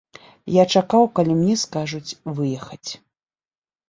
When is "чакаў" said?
0.77-1.03